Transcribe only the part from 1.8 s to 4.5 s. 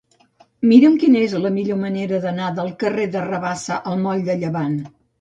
manera d'anar del carrer de Rabassa al moll de